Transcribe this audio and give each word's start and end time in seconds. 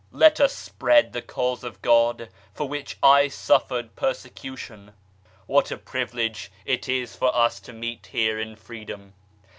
Let 0.11 0.39
us 0.41 0.51
spread 0.55 1.13
the 1.13 1.21
Cause 1.21 1.63
of 1.63 1.79
God, 1.83 2.29
for 2.55 2.67
which 2.67 2.97
I 3.03 3.27
suffered 3.27 3.95
persecution. 3.95 4.93
What 5.45 5.69
a 5.69 5.77
privilege 5.77 6.51
it 6.65 6.89
is 6.89 7.15
for 7.15 7.29
us 7.35 7.59
to 7.59 7.71
meet 7.71 8.07
here 8.07 8.39
in 8.39 8.55
freedom. 8.55 9.13